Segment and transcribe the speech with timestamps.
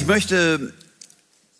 [0.00, 0.72] Ich möchte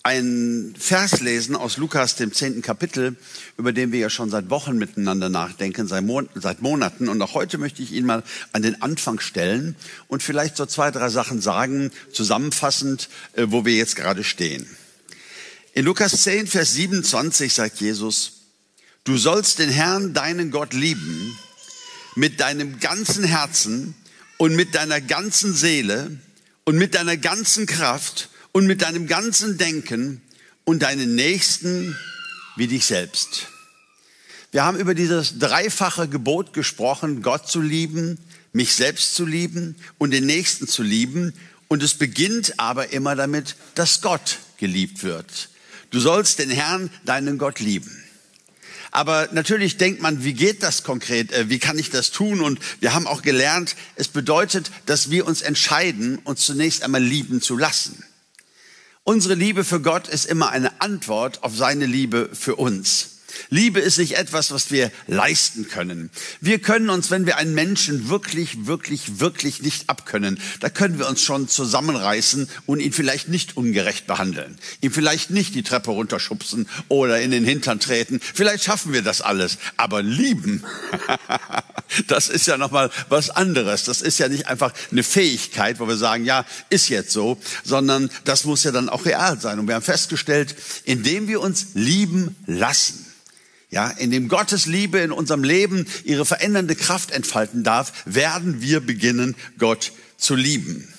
[0.02, 3.16] einen Vers lesen aus Lukas, dem zehnten Kapitel,
[3.58, 7.10] über den wir ja schon seit Wochen miteinander nachdenken, seit, Monaten.
[7.10, 9.76] Und auch heute möchte ich ihn mal an den Anfang stellen
[10.08, 14.66] und vielleicht so zwei, drei Sachen sagen, zusammenfassend, äh, wo wir jetzt gerade stehen.
[15.74, 18.46] In Lukas 10, Vers 27 sagt Jesus,
[19.04, 21.36] du sollst den Herrn, deinen Gott lieben,
[22.16, 23.94] mit deinem ganzen Herzen
[24.38, 26.18] und mit deiner ganzen Seele
[26.70, 30.22] und mit deiner ganzen Kraft und mit deinem ganzen Denken
[30.62, 31.98] und deinen Nächsten
[32.54, 33.48] wie dich selbst.
[34.52, 38.18] Wir haben über dieses dreifache Gebot gesprochen, Gott zu lieben,
[38.52, 41.34] mich selbst zu lieben und den Nächsten zu lieben.
[41.66, 45.48] Und es beginnt aber immer damit, dass Gott geliebt wird.
[45.90, 47.99] Du sollst den Herrn, deinen Gott lieben.
[48.90, 51.32] Aber natürlich denkt man, wie geht das konkret?
[51.32, 52.40] Äh, wie kann ich das tun?
[52.40, 57.40] Und wir haben auch gelernt, es bedeutet, dass wir uns entscheiden, uns zunächst einmal lieben
[57.40, 58.04] zu lassen.
[59.04, 63.19] Unsere Liebe für Gott ist immer eine Antwort auf seine Liebe für uns.
[63.48, 66.10] Liebe ist nicht etwas, was wir leisten können.
[66.40, 71.08] Wir können uns, wenn wir einen Menschen wirklich, wirklich, wirklich nicht abkönnen, da können wir
[71.08, 74.58] uns schon zusammenreißen und ihn vielleicht nicht ungerecht behandeln.
[74.80, 78.20] Ihm vielleicht nicht die Treppe runterschubsen oder in den Hintern treten.
[78.20, 79.58] Vielleicht schaffen wir das alles.
[79.76, 80.64] Aber lieben,
[82.06, 83.84] das ist ja nochmal was anderes.
[83.84, 88.10] Das ist ja nicht einfach eine Fähigkeit, wo wir sagen, ja, ist jetzt so, sondern
[88.24, 89.58] das muss ja dann auch real sein.
[89.58, 93.09] Und wir haben festgestellt, indem wir uns lieben lassen,
[93.70, 98.80] ja, in dem Gottes Liebe in unserem Leben ihre verändernde Kraft entfalten darf, werden wir
[98.80, 100.92] beginnen, Gott zu lieben.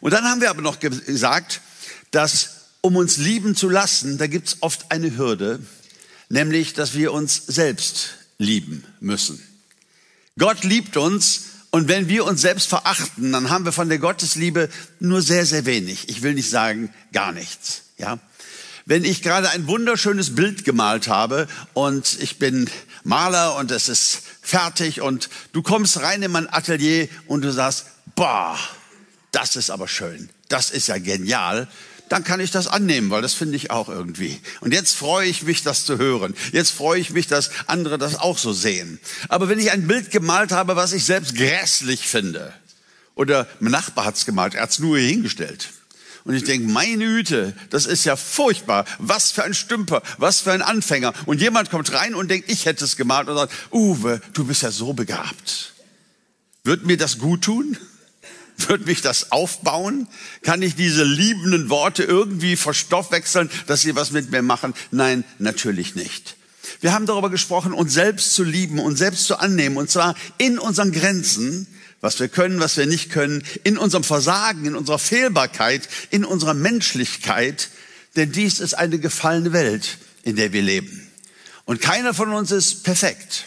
[0.00, 1.62] Und dann haben wir aber noch gesagt,
[2.10, 2.50] dass
[2.82, 5.60] um uns lieben zu lassen, da gibt's oft eine Hürde,
[6.28, 9.42] nämlich, dass wir uns selbst lieben müssen.
[10.38, 14.68] Gott liebt uns und wenn wir uns selbst verachten, dann haben wir von der Gottesliebe
[15.00, 16.10] nur sehr, sehr wenig.
[16.10, 17.82] Ich will nicht sagen gar nichts.
[17.96, 18.18] Ja,
[18.86, 22.68] wenn ich gerade ein wunderschönes Bild gemalt habe und ich bin
[23.02, 27.86] Maler und es ist fertig und du kommst rein in mein Atelier und du sagst,
[28.14, 28.58] boah,
[29.32, 31.68] das ist aber schön, das ist ja genial,
[32.08, 34.38] dann kann ich das annehmen, weil das finde ich auch irgendwie.
[34.60, 36.34] Und jetzt freue ich mich, das zu hören.
[36.52, 39.00] Jetzt freue ich mich, dass andere das auch so sehen.
[39.28, 42.52] Aber wenn ich ein Bild gemalt habe, was ich selbst grässlich finde,
[43.14, 45.70] oder mein Nachbar hat's gemalt, er hat's nur hier hingestellt.
[46.24, 48.86] Und ich denke, meine Güte, das ist ja furchtbar.
[48.98, 51.12] Was für ein Stümper, was für ein Anfänger.
[51.26, 54.62] Und jemand kommt rein und denkt, ich hätte es gemalt und sagt, Uwe, du bist
[54.62, 55.74] ja so begabt.
[56.64, 57.76] Wird mir das gut tun?
[58.56, 60.08] Wird mich das aufbauen?
[60.42, 64.72] Kann ich diese liebenden Worte irgendwie verstoffwechseln, dass sie was mit mir machen?
[64.90, 66.36] Nein, natürlich nicht.
[66.80, 70.58] Wir haben darüber gesprochen, uns selbst zu lieben, uns selbst zu annehmen, und zwar in
[70.58, 71.66] unseren Grenzen,
[72.04, 76.52] was wir können, was wir nicht können, in unserem Versagen, in unserer Fehlbarkeit, in unserer
[76.52, 77.70] Menschlichkeit,
[78.14, 81.10] denn dies ist eine gefallene Welt, in der wir leben.
[81.64, 83.46] Und keiner von uns ist perfekt.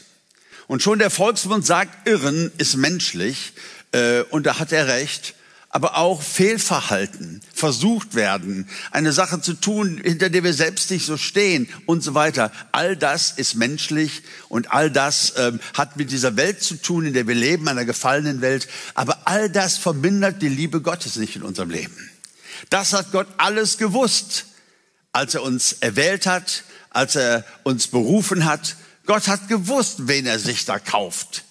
[0.66, 3.53] Und schon der Volksmund sagt, Irren ist menschlich,
[3.91, 5.35] äh, und da hat er recht
[5.69, 11.17] aber auch Fehlverhalten, versucht werden, eine Sache zu tun, hinter der wir selbst nicht so
[11.17, 12.51] stehen und so weiter.
[12.72, 17.13] All das ist menschlich und all das ähm, hat mit dieser Welt zu tun, in
[17.13, 18.67] der wir leben, einer gefallenen Welt.
[18.94, 22.09] Aber all das vermindert die Liebe Gottes nicht in unserem Leben.
[22.69, 24.45] Das hat Gott alles gewusst,
[25.11, 28.78] als er uns erwählt hat, als er uns berufen hat.
[29.05, 31.44] Gott hat gewusst, wen er sich da kauft.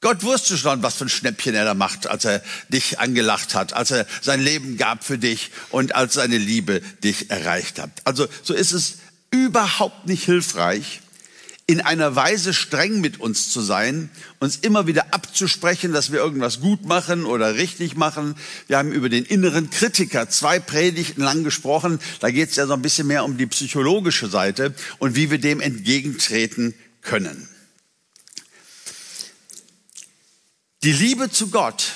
[0.00, 3.74] Gott wusste schon, was für ein Schnäppchen er da macht, als er dich angelacht hat,
[3.74, 7.90] als er sein Leben gab für dich und als seine Liebe dich erreicht hat.
[8.04, 8.98] Also so ist es
[9.30, 11.00] überhaupt nicht hilfreich,
[11.70, 14.10] in einer Weise streng mit uns zu sein,
[14.40, 18.34] uns immer wieder abzusprechen, dass wir irgendwas gut machen oder richtig machen.
[18.66, 22.00] Wir haben über den inneren Kritiker zwei Predigten lang gesprochen.
[22.18, 25.38] Da geht es ja so ein bisschen mehr um die psychologische Seite und wie wir
[25.38, 27.48] dem entgegentreten können.
[30.82, 31.92] Die Liebe zu Gott,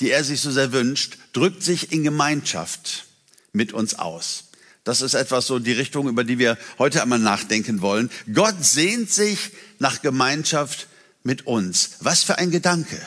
[0.00, 3.04] die er sich so sehr wünscht, drückt sich in Gemeinschaft
[3.52, 4.44] mit uns aus.
[4.84, 8.10] Das ist etwas so die Richtung, über die wir heute einmal nachdenken wollen.
[8.32, 10.86] Gott sehnt sich nach Gemeinschaft
[11.22, 11.96] mit uns.
[12.00, 13.00] Was für ein Gedanke.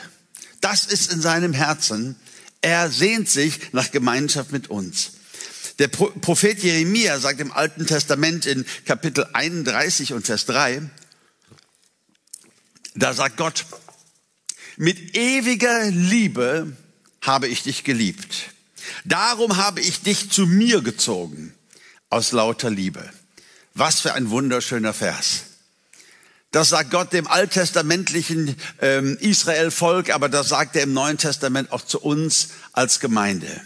[0.62, 2.16] Das ist in seinem Herzen.
[2.62, 5.14] Er sehnt sich nach Gemeinschaft mit uns.
[5.80, 10.82] Der Prophet Jeremia sagt im Alten Testament in Kapitel 31 und Vers 3,
[12.96, 13.66] da sagt Gott,
[14.80, 16.72] mit ewiger Liebe
[17.22, 18.52] habe ich dich geliebt.
[19.04, 21.54] Darum habe ich dich zu mir gezogen
[22.10, 23.08] aus lauter Liebe.
[23.74, 25.42] Was für ein wunderschöner Vers.
[26.52, 31.86] Das sagt Gott dem alttestamentlichen ähm, Israel-Volk, aber das sagt er im Neuen Testament auch
[31.86, 33.62] zu uns als Gemeinde.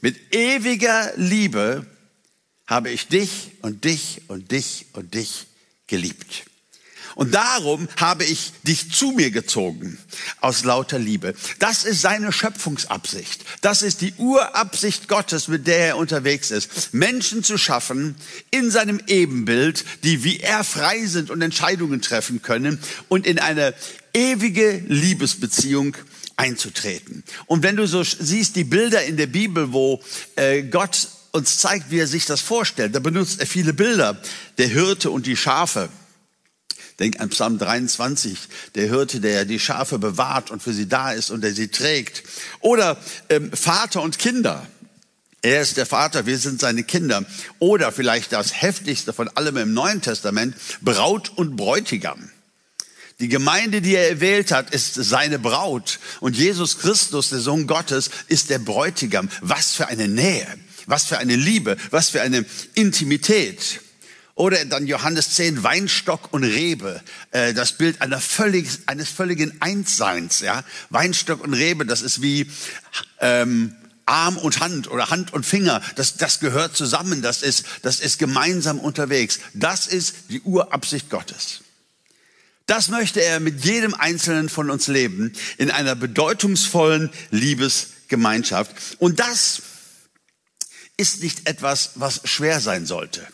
[0.00, 1.86] Mit ewiger Liebe
[2.66, 5.46] habe ich dich und dich und dich und dich
[5.86, 6.44] geliebt.
[7.16, 9.96] Und darum habe ich dich zu mir gezogen
[10.42, 11.34] aus lauter Liebe.
[11.58, 13.42] Das ist seine Schöpfungsabsicht.
[13.62, 16.92] Das ist die Urabsicht Gottes, mit der er unterwegs ist.
[16.92, 18.16] Menschen zu schaffen
[18.50, 22.78] in seinem Ebenbild, die wie er frei sind und Entscheidungen treffen können
[23.08, 23.72] und in eine
[24.12, 25.96] ewige Liebesbeziehung
[26.36, 27.24] einzutreten.
[27.46, 30.02] Und wenn du so siehst, die Bilder in der Bibel, wo
[30.36, 34.20] äh, Gott uns zeigt, wie er sich das vorstellt, da benutzt er viele Bilder.
[34.58, 35.88] Der Hirte und die Schafe.
[36.98, 38.38] Denk an Psalm 23,
[38.74, 42.22] der Hirte, der die Schafe bewahrt und für sie da ist und der sie trägt.
[42.60, 42.96] Oder
[43.28, 44.66] ähm, Vater und Kinder.
[45.42, 47.24] Er ist der Vater, wir sind seine Kinder.
[47.58, 52.30] Oder vielleicht das heftigste von allem im Neuen Testament, Braut und Bräutigam.
[53.20, 56.00] Die Gemeinde, die er erwählt hat, ist seine Braut.
[56.20, 59.28] Und Jesus Christus, der Sohn Gottes, ist der Bräutigam.
[59.40, 60.46] Was für eine Nähe,
[60.86, 62.44] was für eine Liebe, was für eine
[62.74, 63.80] Intimität.
[64.36, 67.00] Oder dann Johannes 10, Weinstock und Rebe,
[67.30, 70.40] äh, das Bild einer völlig, eines völligen Einsseins.
[70.40, 70.62] Ja?
[70.90, 72.50] Weinstock und Rebe, das ist wie
[73.20, 73.74] ähm,
[74.04, 75.80] Arm und Hand oder Hand und Finger.
[75.94, 79.40] Das, das gehört zusammen, das ist, das ist gemeinsam unterwegs.
[79.54, 81.62] Das ist die Urabsicht Gottes.
[82.66, 88.70] Das möchte er mit jedem Einzelnen von uns leben, in einer bedeutungsvollen Liebesgemeinschaft.
[88.98, 89.62] Und das
[90.98, 93.26] ist nicht etwas, was schwer sein sollte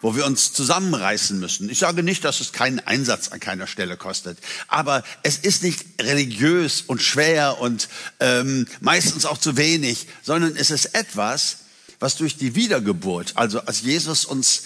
[0.00, 1.70] wo wir uns zusammenreißen müssen.
[1.70, 4.38] Ich sage nicht, dass es keinen Einsatz an keiner Stelle kostet,
[4.68, 7.88] aber es ist nicht religiös und schwer und
[8.20, 11.58] ähm, meistens auch zu wenig, sondern es ist etwas,
[11.98, 14.62] was durch die Wiedergeburt, also als Jesus uns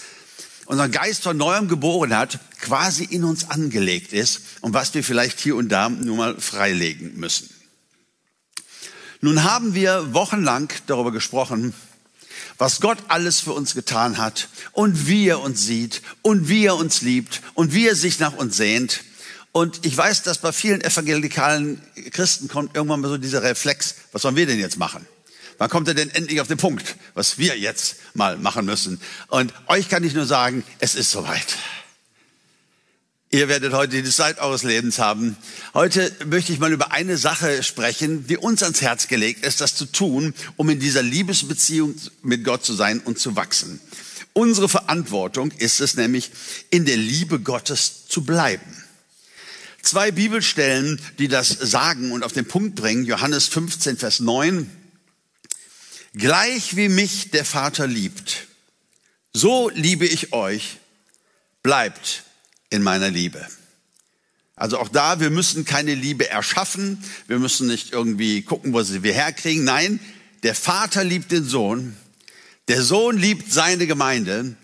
[0.65, 5.39] unseren Geist von neuem geboren hat, quasi in uns angelegt ist und was wir vielleicht
[5.39, 7.49] hier und da nur mal freilegen müssen.
[9.19, 11.73] Nun haben wir wochenlang darüber gesprochen,
[12.61, 16.75] was Gott alles für uns getan hat und wie er uns sieht und wie er
[16.75, 19.01] uns liebt und wie er sich nach uns sehnt.
[19.51, 21.81] Und ich weiß, dass bei vielen evangelikalen
[22.11, 25.07] Christen kommt irgendwann mal so dieser Reflex, was sollen wir denn jetzt machen?
[25.57, 29.01] Wann kommt er denn endlich auf den Punkt, was wir jetzt mal machen müssen?
[29.29, 31.57] Und euch kann ich nur sagen, es ist soweit.
[33.33, 35.37] Ihr werdet heute die Zeit eures Lebens haben.
[35.73, 39.73] Heute möchte ich mal über eine Sache sprechen, die uns ans Herz gelegt ist, das
[39.73, 43.79] zu tun, um in dieser Liebesbeziehung mit Gott zu sein und zu wachsen.
[44.33, 46.31] Unsere Verantwortung ist es nämlich,
[46.71, 48.83] in der Liebe Gottes zu bleiben.
[49.81, 54.69] Zwei Bibelstellen, die das sagen und auf den Punkt bringen, Johannes 15, Vers 9.
[56.15, 58.47] Gleich wie mich der Vater liebt,
[59.31, 60.79] so liebe ich euch,
[61.63, 62.25] bleibt
[62.71, 63.45] in meiner Liebe.
[64.55, 69.03] Also auch da, wir müssen keine Liebe erschaffen, wir müssen nicht irgendwie gucken, wo sie
[69.03, 69.63] wir herkriegen.
[69.63, 69.99] Nein,
[70.43, 71.95] der Vater liebt den Sohn,
[72.67, 74.55] der Sohn liebt seine Gemeinde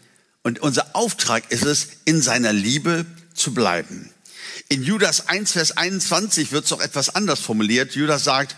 [0.44, 4.12] und unser Auftrag ist es, in seiner Liebe zu bleiben.
[4.70, 7.96] In Judas 1, Vers 21 wird es doch etwas anders formuliert.
[7.96, 8.56] Judas sagt,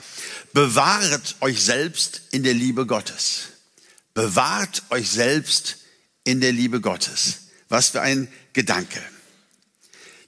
[0.54, 3.50] bewahret euch selbst in der Liebe Gottes.
[4.14, 5.78] Bewahrt euch selbst
[6.24, 7.50] in der Liebe Gottes.
[7.70, 9.00] Was für ein Gedanke.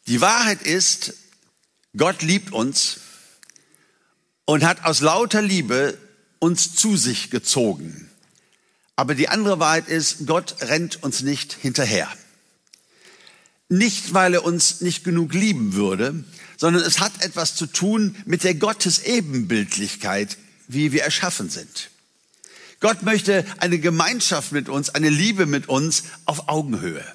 [0.08, 1.14] Die Wahrheit ist,
[1.96, 3.00] Gott liebt uns
[4.46, 5.98] und hat aus lauter Liebe
[6.40, 8.10] uns zu sich gezogen.
[8.96, 12.08] Aber die andere Wahrheit ist, Gott rennt uns nicht hinterher.
[13.70, 16.24] Nicht, weil er uns nicht genug lieben würde,
[16.58, 20.38] sondern es hat etwas zu tun mit der Gottesebenbildlichkeit,
[20.68, 21.90] wie wir erschaffen sind.
[22.80, 27.06] Gott möchte eine Gemeinschaft mit uns, eine Liebe mit uns auf Augenhöhe.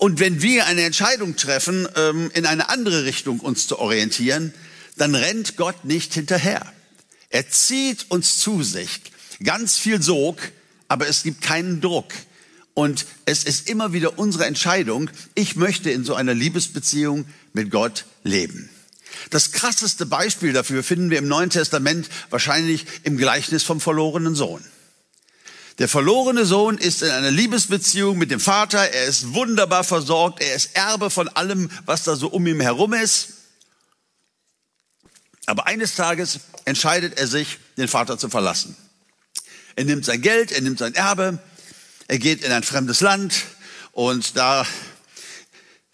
[0.00, 4.54] Und wenn wir eine Entscheidung treffen, ähm, in eine andere Richtung uns zu orientieren,
[4.96, 6.72] dann rennt Gott nicht hinterher.
[7.28, 9.02] Er zieht uns zu sich.
[9.44, 10.38] Ganz viel Sog,
[10.88, 12.14] aber es gibt keinen Druck.
[12.72, 18.06] Und es ist immer wieder unsere Entscheidung, ich möchte in so einer Liebesbeziehung mit Gott
[18.24, 18.70] leben.
[19.28, 24.64] Das krasseste Beispiel dafür finden wir im Neuen Testament wahrscheinlich im Gleichnis vom verlorenen Sohn.
[25.80, 28.92] Der verlorene Sohn ist in einer Liebesbeziehung mit dem Vater.
[28.92, 30.42] Er ist wunderbar versorgt.
[30.42, 33.28] Er ist Erbe von allem, was da so um ihn herum ist.
[35.46, 38.76] Aber eines Tages entscheidet er sich, den Vater zu verlassen.
[39.74, 41.38] Er nimmt sein Geld, er nimmt sein Erbe,
[42.08, 43.46] er geht in ein fremdes Land
[43.92, 44.66] und da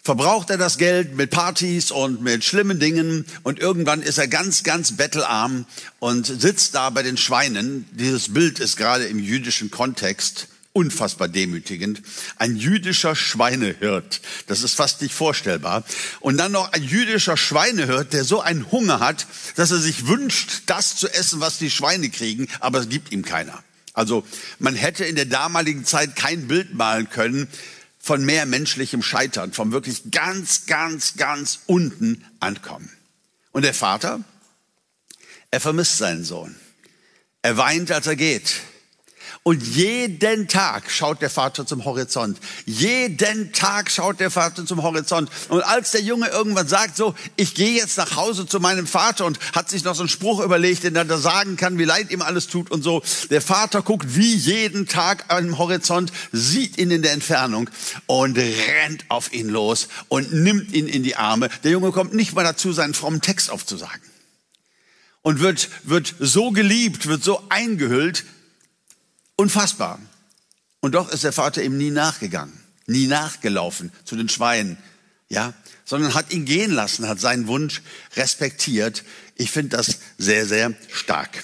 [0.07, 4.63] verbraucht er das Geld mit Partys und mit schlimmen Dingen und irgendwann ist er ganz,
[4.63, 5.65] ganz bettelarm
[5.99, 7.85] und sitzt da bei den Schweinen.
[7.91, 12.01] Dieses Bild ist gerade im jüdischen Kontext unfassbar demütigend.
[12.37, 15.83] Ein jüdischer Schweinehirt, das ist fast nicht vorstellbar.
[16.21, 20.61] Und dann noch ein jüdischer Schweinehirt, der so einen Hunger hat, dass er sich wünscht,
[20.67, 23.61] das zu essen, was die Schweine kriegen, aber es gibt ihm keiner.
[23.91, 24.23] Also
[24.59, 27.49] man hätte in der damaligen Zeit kein Bild malen können
[28.07, 32.89] von mehr menschlichem Scheitern, vom wirklich ganz, ganz, ganz unten ankommen.
[33.51, 34.23] Und der Vater,
[35.51, 36.55] er vermisst seinen Sohn.
[37.41, 38.61] Er weint, als er geht.
[39.47, 42.37] Und jeden Tag schaut der Vater zum Horizont.
[42.65, 45.29] Jeden Tag schaut der Vater zum Horizont.
[45.47, 49.25] Und als der Junge irgendwann sagt, so, ich gehe jetzt nach Hause zu meinem Vater
[49.25, 52.11] und hat sich noch so einen Spruch überlegt, den er da sagen kann, wie leid
[52.11, 53.01] ihm alles tut und so.
[53.29, 57.69] Der Vater guckt wie jeden Tag am Horizont, sieht ihn in der Entfernung
[58.05, 61.47] und rennt auf ihn los und nimmt ihn in die Arme.
[61.63, 64.01] Der Junge kommt nicht mal dazu, seinen frommen Text aufzusagen.
[65.21, 68.25] Und wird, wird so geliebt, wird so eingehüllt,
[69.37, 69.99] Unfassbar.
[70.81, 74.77] Und doch ist der Vater ihm nie nachgegangen, nie nachgelaufen zu den Schweinen,
[75.29, 75.53] ja,
[75.85, 77.81] sondern hat ihn gehen lassen, hat seinen Wunsch
[78.15, 79.03] respektiert.
[79.35, 81.43] Ich finde das sehr, sehr stark.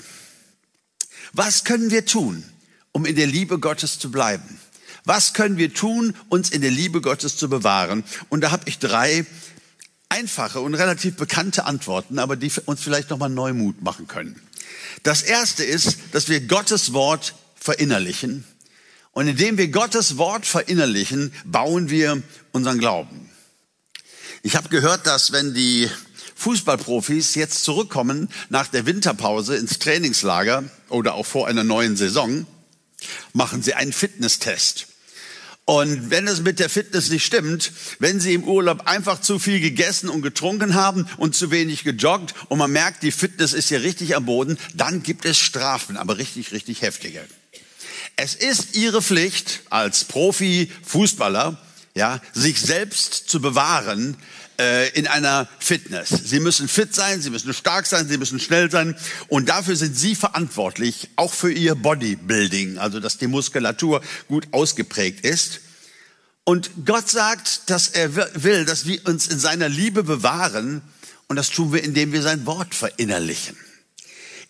[1.34, 2.44] Was können wir tun,
[2.92, 4.60] um in der Liebe Gottes zu bleiben?
[5.06, 8.04] Was können wir tun, uns in der Liebe Gottes zu bewahren?
[8.30, 9.26] Und da habe ich drei
[10.10, 14.42] einfache und relativ bekannte Antworten, aber die uns vielleicht nochmal Neumut machen können.
[15.04, 18.43] Das erste ist, dass wir Gottes Wort verinnerlichen.
[19.13, 23.29] Und indem wir Gottes Wort verinnerlichen, bauen wir unseren Glauben.
[24.41, 25.89] Ich habe gehört, dass wenn die
[26.36, 32.46] Fußballprofis jetzt zurückkommen nach der Winterpause ins Trainingslager oder auch vor einer neuen Saison,
[33.32, 34.88] machen sie einen Fitnesstest.
[35.63, 39.62] Und wenn es mit der Fitness nicht stimmt, wenn Sie im Urlaub einfach zu viel
[39.62, 43.82] gegessen und getrunken haben und zu wenig gejoggt und man merkt, die Fitness ist hier
[43.82, 47.22] richtig am Boden, dann gibt es Strafen, aber richtig, richtig heftige.
[48.15, 51.58] Es ist ihre Pflicht als Profi-Fußballer,
[51.96, 54.17] ja, sich selbst zu bewahren
[54.60, 56.10] äh, in einer Fitness.
[56.10, 58.96] Sie müssen fit sein, sie müssen stark sein, sie müssen schnell sein
[59.27, 65.25] und dafür sind sie verantwortlich, auch für ihr Bodybuilding, also dass die Muskulatur gut ausgeprägt
[65.25, 65.62] ist.
[66.43, 70.82] Und Gott sagt, dass er will, dass wir uns in seiner Liebe bewahren
[71.27, 73.58] und das tun wir, indem wir sein Wort verinnerlichen.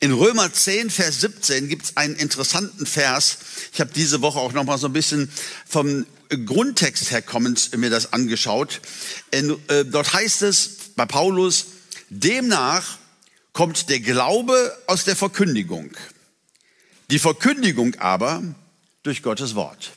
[0.04, 3.38] In Römer 10, Vers 17 gibt es einen interessanten Vers.
[3.72, 5.32] Ich habe diese Woche auch noch mal so ein bisschen
[5.66, 8.82] vom Grundtext her kommend mir das angeschaut.
[9.32, 11.68] In, äh, dort heißt es bei Paulus,
[12.10, 12.98] demnach
[13.54, 15.92] kommt der Glaube aus der Verkündigung.
[17.10, 18.44] Die Verkündigung aber
[19.04, 19.94] durch Gottes Wort.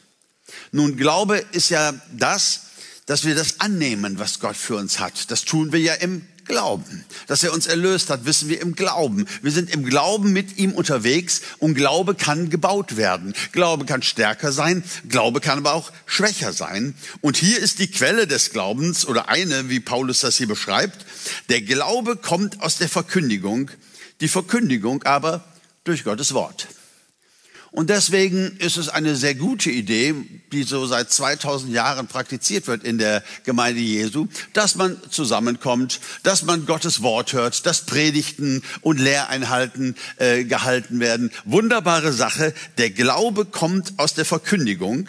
[0.71, 2.61] Nun, Glaube ist ja das,
[3.07, 5.33] dass wir das annehmen, was Gott für uns hat.
[5.33, 7.05] Das tun wir ja im Glauben.
[7.27, 9.27] Dass er uns erlöst hat, wissen wir im Glauben.
[9.43, 13.35] Wir sind im Glauben mit ihm unterwegs und Glaube kann gebaut werden.
[13.53, 16.95] Glaube kann stärker sein, Glaube kann aber auch schwächer sein.
[17.21, 21.05] Und hier ist die Quelle des Glaubens oder eine, wie Paulus das hier beschreibt.
[21.49, 23.71] Der Glaube kommt aus der Verkündigung,
[24.21, 25.45] die Verkündigung aber
[25.85, 26.69] durch Gottes Wort.
[27.73, 30.15] Und deswegen ist es eine sehr gute Idee,
[30.53, 36.43] die so seit 2000 Jahren praktiziert wird in der Gemeinde Jesu, dass man zusammenkommt, dass
[36.43, 41.31] man Gottes Wort hört, dass Predigten und Lehreinhalten äh, gehalten werden.
[41.45, 42.55] Wunderbare Sache.
[42.79, 45.09] Der Glaube kommt aus der Verkündigung,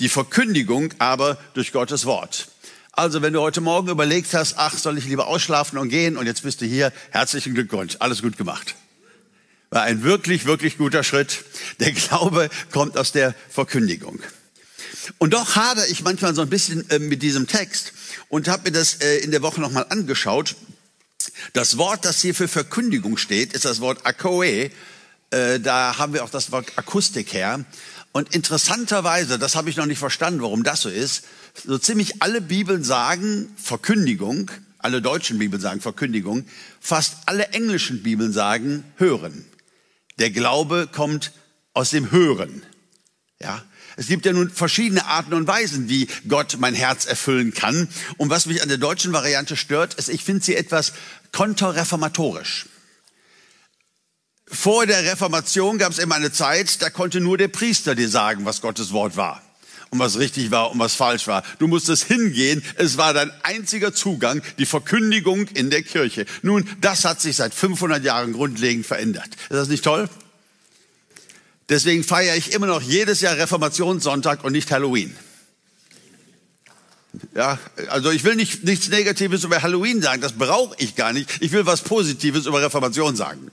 [0.00, 2.48] die Verkündigung aber durch Gottes Wort.
[2.92, 6.26] Also wenn du heute Morgen überlegt hast, ach, soll ich lieber ausschlafen und gehen und
[6.26, 8.76] jetzt bist du hier, herzlichen Glückwunsch, alles gut gemacht.
[9.74, 11.42] War ein wirklich, wirklich guter Schritt.
[11.80, 14.20] Der Glaube kommt aus der Verkündigung.
[15.18, 17.92] Und doch hadere ich manchmal so ein bisschen äh, mit diesem Text
[18.28, 20.54] und habe mir das äh, in der Woche nochmal angeschaut.
[21.54, 24.70] Das Wort, das hier für Verkündigung steht, ist das Wort Akoe.
[25.30, 27.64] Äh, da haben wir auch das Wort Akustik her.
[28.12, 31.24] Und interessanterweise, das habe ich noch nicht verstanden, warum das so ist,
[31.66, 36.46] so ziemlich alle Bibeln sagen Verkündigung, alle deutschen Bibeln sagen Verkündigung,
[36.78, 39.44] fast alle englischen Bibeln sagen hören.
[40.18, 41.32] Der Glaube kommt
[41.72, 42.62] aus dem Hören.
[43.40, 43.62] Ja,
[43.96, 47.88] es gibt ja nun verschiedene Arten und Weisen, wie Gott mein Herz erfüllen kann.
[48.16, 50.92] Und was mich an der deutschen Variante stört, ist, ich finde sie etwas
[51.32, 52.66] konterreformatorisch.
[54.46, 58.44] Vor der Reformation gab es immer eine Zeit, da konnte nur der Priester dir sagen,
[58.44, 59.43] was Gottes Wort war
[59.94, 61.44] und was richtig war und was falsch war.
[61.60, 62.62] Du musstest hingehen.
[62.74, 66.26] Es war dein einziger Zugang, die Verkündigung in der Kirche.
[66.42, 69.28] Nun, das hat sich seit 500 Jahren grundlegend verändert.
[69.48, 70.08] Ist das nicht toll?
[71.68, 75.14] Deswegen feiere ich immer noch jedes Jahr Reformationssonntag und nicht Halloween.
[77.36, 81.30] Ja, also ich will nicht, nichts Negatives über Halloween sagen, das brauche ich gar nicht.
[81.40, 83.52] Ich will was Positives über Reformation sagen.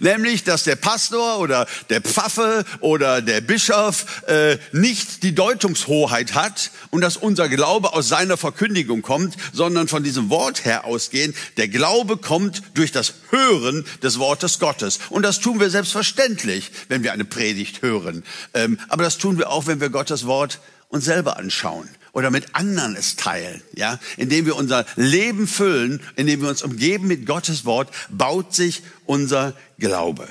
[0.00, 6.70] Nämlich, dass der Pastor oder der Pfaffe oder der Bischof äh, nicht die Deutungshoheit hat
[6.90, 11.34] und dass unser Glaube aus seiner Verkündigung kommt, sondern von diesem Wort her ausgehen.
[11.56, 14.98] Der Glaube kommt durch das Hören des Wortes Gottes.
[15.10, 18.24] Und das tun wir selbstverständlich, wenn wir eine Predigt hören.
[18.54, 22.54] Ähm, aber das tun wir auch, wenn wir Gottes Wort uns selber anschauen oder mit
[22.54, 27.66] anderen es teilen, ja, indem wir unser Leben füllen, indem wir uns umgeben mit Gottes
[27.66, 30.26] Wort, baut sich unser Glaube.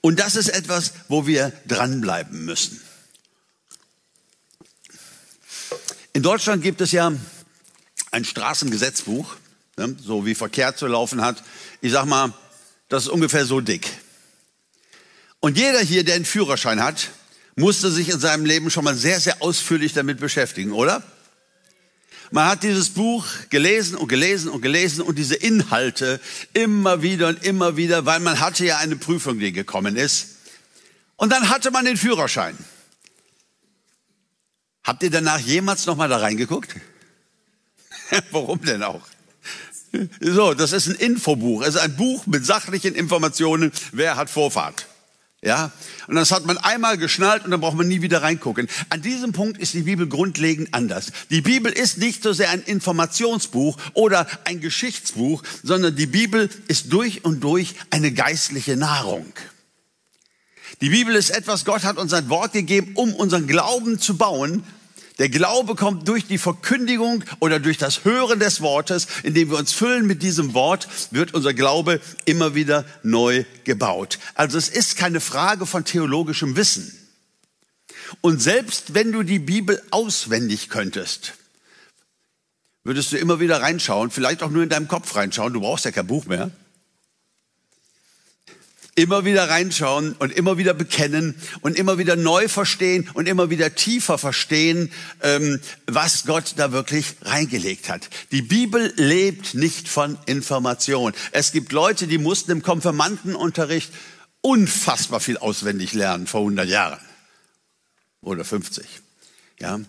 [0.00, 2.80] Und das ist etwas, wo wir dranbleiben müssen.
[6.12, 7.12] In Deutschland gibt es ja
[8.10, 9.36] ein Straßengesetzbuch,
[9.76, 11.40] ne, so wie Verkehr zu laufen hat.
[11.82, 12.32] Ich sag mal,
[12.88, 13.88] das ist ungefähr so dick.
[15.38, 17.10] Und jeder hier, der einen Führerschein hat,
[17.56, 21.02] musste sich in seinem Leben schon mal sehr, sehr ausführlich damit beschäftigen, oder?
[22.30, 26.18] Man hat dieses Buch gelesen und gelesen und gelesen und diese Inhalte
[26.54, 30.28] immer wieder und immer wieder, weil man hatte ja eine Prüfung, die gekommen ist.
[31.16, 32.56] Und dann hatte man den Führerschein.
[34.82, 36.74] Habt ihr danach jemals noch mal da reingeguckt?
[38.30, 39.02] Warum denn auch?
[40.20, 41.62] So, das ist ein Infobuch.
[41.62, 43.72] Es ist ein Buch mit sachlichen Informationen.
[43.92, 44.86] Wer hat Vorfahrt?
[45.44, 45.72] Ja,
[46.06, 48.68] und das hat man einmal geschnallt und dann braucht man nie wieder reingucken.
[48.90, 51.10] An diesem Punkt ist die Bibel grundlegend anders.
[51.30, 56.92] Die Bibel ist nicht so sehr ein Informationsbuch oder ein Geschichtsbuch, sondern die Bibel ist
[56.92, 59.26] durch und durch eine geistliche Nahrung.
[60.80, 64.62] Die Bibel ist etwas, Gott hat uns ein Wort gegeben, um unseren Glauben zu bauen,
[65.22, 69.70] der Glaube kommt durch die Verkündigung oder durch das Hören des Wortes, indem wir uns
[69.70, 74.18] füllen mit diesem Wort, wird unser Glaube immer wieder neu gebaut.
[74.34, 76.92] Also es ist keine Frage von theologischem Wissen.
[78.20, 81.34] Und selbst wenn du die Bibel auswendig könntest,
[82.82, 85.92] würdest du immer wieder reinschauen, vielleicht auch nur in deinem Kopf reinschauen, du brauchst ja
[85.92, 86.50] kein Buch mehr
[88.94, 93.74] immer wieder reinschauen und immer wieder bekennen und immer wieder neu verstehen und immer wieder
[93.74, 98.10] tiefer verstehen, ähm, was Gott da wirklich reingelegt hat.
[98.32, 101.14] Die Bibel lebt nicht von Information.
[101.32, 103.90] Es gibt Leute, die mussten im Konfirmandenunterricht
[104.42, 107.00] unfassbar viel auswendig lernen vor 100 Jahren
[108.20, 108.84] oder 50.
[109.58, 109.80] Ja,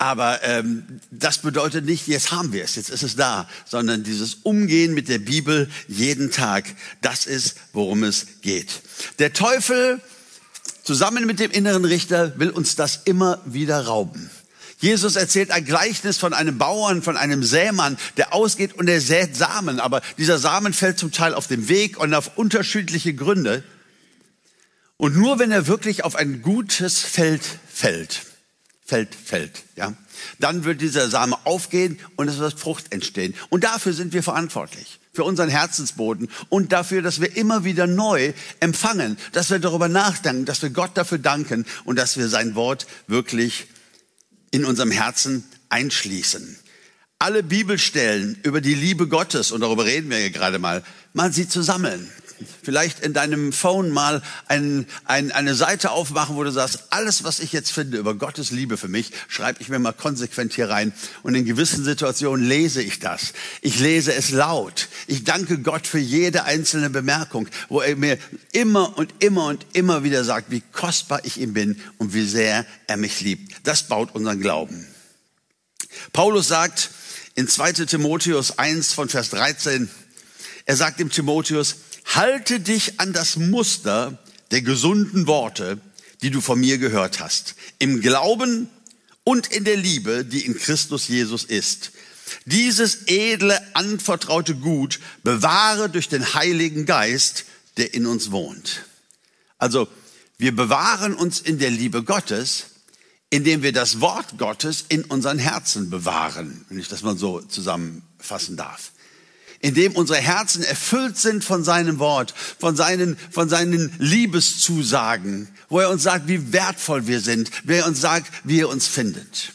[0.00, 4.36] aber ähm, das bedeutet nicht, jetzt haben wir es, jetzt ist es da, sondern dieses
[4.44, 6.64] Umgehen mit der Bibel jeden Tag,
[7.02, 8.80] das ist, worum es geht.
[9.18, 10.00] Der Teufel
[10.84, 14.30] zusammen mit dem inneren Richter will uns das immer wieder rauben.
[14.78, 19.36] Jesus erzählt ein Gleichnis von einem Bauern, von einem Sämann, der ausgeht und er sät
[19.36, 23.62] Samen, aber dieser Samen fällt zum Teil auf dem Weg und auf unterschiedliche Gründe.
[24.96, 28.29] Und nur wenn er wirklich auf ein gutes Feld fällt,
[28.90, 29.94] fällt, fällt, ja,
[30.40, 33.34] dann wird dieser Same aufgehen und es wird Frucht entstehen.
[33.48, 34.98] Und dafür sind wir verantwortlich.
[35.12, 40.44] Für unseren Herzensboden und dafür, dass wir immer wieder neu empfangen, dass wir darüber nachdenken,
[40.44, 43.66] dass wir Gott dafür danken und dass wir sein Wort wirklich
[44.50, 46.58] in unserem Herzen einschließen.
[47.18, 51.48] Alle Bibelstellen über die Liebe Gottes, und darüber reden wir ja gerade mal, mal sie
[51.48, 52.08] zu sammeln
[52.62, 57.40] vielleicht in deinem Phone mal ein, ein, eine Seite aufmachen, wo du sagst, alles, was
[57.40, 60.92] ich jetzt finde über Gottes Liebe für mich, schreibe ich mir mal konsequent hier rein.
[61.22, 63.32] Und in gewissen Situationen lese ich das.
[63.60, 64.88] Ich lese es laut.
[65.06, 68.18] Ich danke Gott für jede einzelne Bemerkung, wo er mir
[68.52, 72.66] immer und immer und immer wieder sagt, wie kostbar ich ihm bin und wie sehr
[72.86, 73.66] er mich liebt.
[73.66, 74.86] Das baut unseren Glauben.
[76.12, 76.90] Paulus sagt
[77.34, 79.90] in 2 Timotheus 1 von Vers 13,
[80.66, 81.76] er sagt dem Timotheus,
[82.14, 84.18] halte dich an das Muster
[84.50, 85.80] der gesunden Worte,
[86.22, 88.68] die du von mir gehört hast, im Glauben
[89.24, 91.92] und in der Liebe, die in Christus Jesus ist.
[92.46, 97.44] Dieses edle, anvertraute Gut bewahre durch den Heiligen Geist,
[97.76, 98.84] der in uns wohnt.
[99.58, 99.88] Also,
[100.38, 102.66] wir bewahren uns in der Liebe Gottes,
[103.30, 108.56] indem wir das Wort Gottes in unseren Herzen bewahren, wenn ich das mal so zusammenfassen
[108.56, 108.92] darf
[109.60, 115.80] in dem unsere Herzen erfüllt sind von seinem Wort, von seinen, von seinen Liebeszusagen, wo
[115.80, 119.52] er uns sagt, wie wertvoll wir sind, wer er uns sagt, wie er uns findet.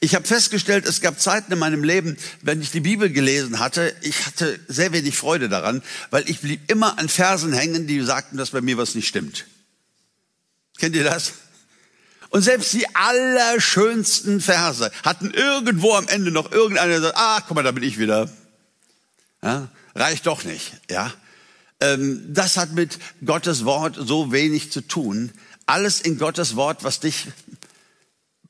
[0.00, 3.94] Ich habe festgestellt, es gab Zeiten in meinem Leben, wenn ich die Bibel gelesen hatte,
[4.02, 8.36] ich hatte sehr wenig Freude daran, weil ich blieb immer an Versen hängen, die sagten,
[8.36, 9.46] dass bei mir was nicht stimmt.
[10.78, 11.34] Kennt ihr das?
[12.30, 17.54] Und selbst die allerschönsten Verse hatten irgendwo am Ende noch irgendeiner, der sagt, ah, guck
[17.54, 18.28] mal, da bin ich wieder.
[19.42, 20.72] Ja, reicht doch nicht.
[20.90, 21.12] Ja,
[21.80, 25.32] ähm, das hat mit Gottes Wort so wenig zu tun.
[25.66, 27.26] Alles in Gottes Wort, was dich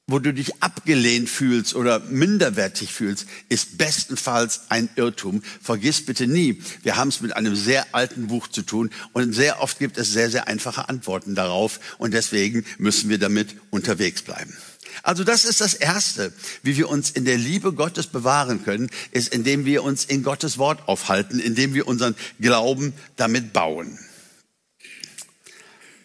[0.08, 5.42] wo du dich abgelehnt fühlst oder minderwertig fühlst, ist bestenfalls ein Irrtum.
[5.62, 9.62] Vergiss bitte nie, wir haben es mit einem sehr alten Buch zu tun und sehr
[9.62, 14.54] oft gibt es sehr, sehr einfache Antworten darauf und deswegen müssen wir damit unterwegs bleiben.
[15.02, 19.28] Also das ist das Erste, wie wir uns in der Liebe Gottes bewahren können, ist,
[19.28, 23.98] indem wir uns in Gottes Wort aufhalten, indem wir unseren Glauben damit bauen.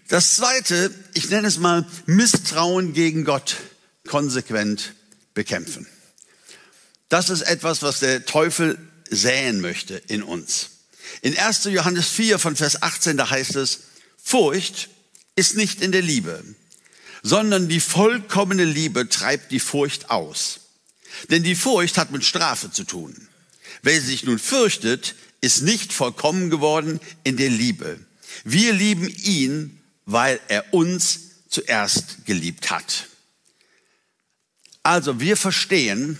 [0.07, 3.57] Das Zweite, ich nenne es mal Misstrauen gegen Gott
[4.07, 4.93] konsequent
[5.33, 5.85] bekämpfen.
[7.09, 8.77] Das ist etwas, was der Teufel
[9.09, 10.69] säen möchte in uns.
[11.21, 11.65] In 1.
[11.65, 13.79] Johannes 4 von Vers 18, da heißt es,
[14.21, 14.89] Furcht
[15.35, 16.43] ist nicht in der Liebe,
[17.27, 20.61] sondern die vollkommene Liebe treibt die Furcht aus.
[21.29, 23.27] Denn die Furcht hat mit Strafe zu tun.
[23.81, 27.99] Wer sich nun fürchtet, ist nicht vollkommen geworden in der Liebe.
[28.45, 33.07] Wir lieben ihn, weil er uns zuerst geliebt hat.
[34.81, 36.17] Also wir verstehen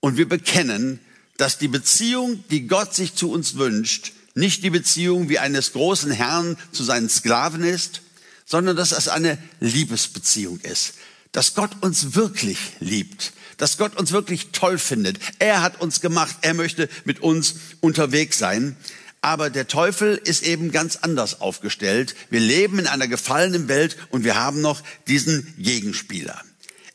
[0.00, 0.98] und wir bekennen,
[1.36, 6.10] dass die Beziehung, die Gott sich zu uns wünscht, nicht die Beziehung wie eines großen
[6.10, 8.02] Herrn zu seinen Sklaven ist,
[8.48, 10.94] sondern dass es eine Liebesbeziehung ist.
[11.32, 15.18] Dass Gott uns wirklich liebt, dass Gott uns wirklich toll findet.
[15.38, 18.76] Er hat uns gemacht, er möchte mit uns unterwegs sein.
[19.20, 22.14] Aber der Teufel ist eben ganz anders aufgestellt.
[22.30, 26.40] Wir leben in einer gefallenen Welt und wir haben noch diesen Gegenspieler.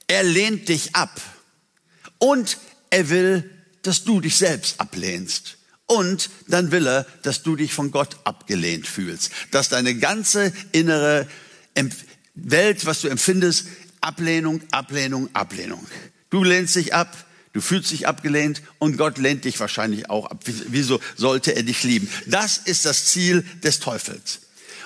[0.08, 1.22] Er lehnt dich ab.
[2.18, 2.58] Und
[2.90, 3.50] er will,
[3.82, 5.58] dass du dich selbst ablehnst.
[5.86, 9.32] Und dann will er, dass du dich von Gott abgelehnt fühlst.
[9.52, 11.28] Dass deine ganze innere
[12.36, 13.68] Welt, was du empfindest,
[14.02, 15.86] Ablehnung, Ablehnung, Ablehnung.
[16.30, 17.16] Du lehnst dich ab,
[17.54, 20.44] du fühlst dich abgelehnt und Gott lehnt dich wahrscheinlich auch ab.
[20.46, 22.10] Wieso sollte er dich lieben?
[22.26, 24.40] Das ist das Ziel des Teufels.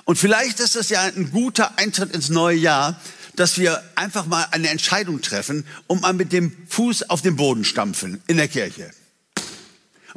[0.04, 3.00] Und vielleicht ist es ja ein guter Eintritt ins neue Jahr,
[3.36, 7.64] dass wir einfach mal eine Entscheidung treffen und mal mit dem Fuß auf den Boden
[7.64, 8.90] stampfen in der Kirche.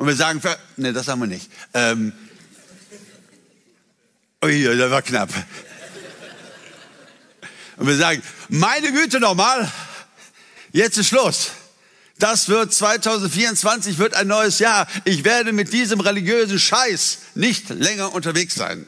[0.01, 0.41] Und wir sagen,
[0.79, 1.51] ne, das haben wir nicht.
[1.75, 2.15] Ähm,
[4.43, 5.29] ui, das war knapp.
[7.77, 9.71] Und wir sagen, meine Güte nochmal,
[10.73, 11.51] jetzt ist Schluss.
[12.19, 14.89] Das wird 2024 wird ein neues Jahr.
[15.05, 18.87] Ich werde mit diesem religiösen Scheiß nicht länger unterwegs sein.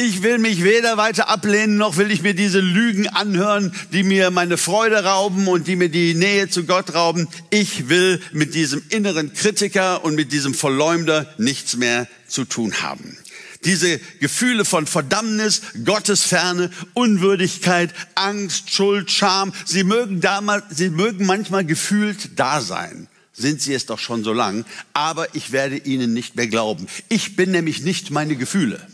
[0.00, 4.30] Ich will mich weder weiter ablehnen, noch will ich mir diese Lügen anhören, die mir
[4.30, 7.26] meine Freude rauben und die mir die Nähe zu Gott rauben.
[7.50, 13.18] Ich will mit diesem inneren Kritiker und mit diesem Verleumder nichts mehr zu tun haben.
[13.64, 21.64] Diese Gefühle von Verdammnis, Gottesferne, Unwürdigkeit, Angst, Schuld, Scham, sie mögen, damals, sie mögen manchmal
[21.64, 26.34] gefühlt da sein sind sie es doch schon so lang, aber ich werde ihnen nicht
[26.34, 26.88] mehr glauben.
[27.08, 28.84] Ich bin nämlich nicht meine Gefühle.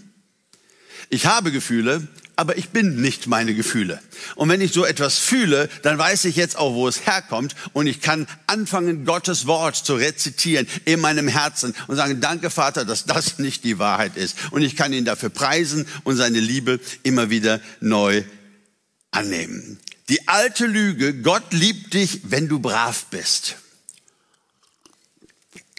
[1.11, 4.01] Ich habe Gefühle, aber ich bin nicht meine Gefühle.
[4.35, 7.87] Und wenn ich so etwas fühle, dann weiß ich jetzt auch, wo es herkommt und
[7.87, 13.05] ich kann anfangen, Gottes Wort zu rezitieren in meinem Herzen und sagen, danke Vater, dass
[13.05, 14.37] das nicht die Wahrheit ist.
[14.51, 18.25] Und ich kann ihn dafür preisen und seine Liebe immer wieder neu
[19.13, 19.79] annehmen.
[20.09, 23.57] Die alte Lüge, Gott liebt dich, wenn du brav bist.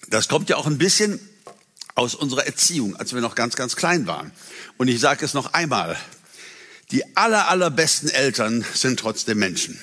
[0.08, 1.20] Das kommt ja auch ein bisschen
[1.96, 4.32] aus unserer Erziehung, als wir noch ganz, ganz klein waren.
[4.78, 5.98] Und ich sage es noch einmal,
[6.92, 9.80] die aller, allerbesten Eltern sind trotzdem Menschen.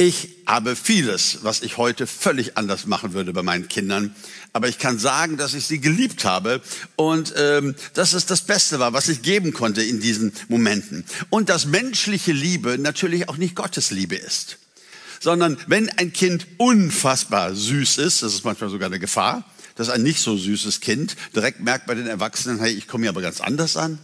[0.00, 4.14] Ich habe vieles, was ich heute völlig anders machen würde bei meinen Kindern.
[4.52, 6.60] Aber ich kann sagen, dass ich sie geliebt habe
[6.94, 11.04] und ähm, dass es das Beste war, was ich geben konnte in diesen Momenten.
[11.30, 14.58] Und dass menschliche Liebe natürlich auch nicht Gottes Liebe ist.
[15.18, 19.44] Sondern wenn ein Kind unfassbar süß ist, das ist manchmal sogar eine Gefahr,
[19.78, 23.10] dass ein nicht so süßes Kind direkt merkt bei den Erwachsenen, hey, ich komme hier
[23.10, 23.98] aber ganz anders an.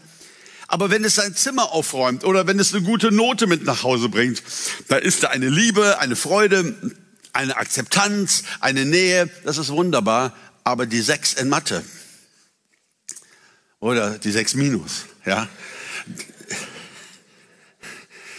[0.69, 4.09] Aber wenn es sein Zimmer aufräumt oder wenn es eine gute Note mit nach Hause
[4.09, 4.41] bringt,
[4.87, 6.77] da ist da eine Liebe, eine Freude,
[7.33, 10.33] eine Akzeptanz, eine Nähe, das ist wunderbar.
[10.63, 11.85] Aber die sechs in Mathe
[13.81, 15.49] oder die sechs minus, ja,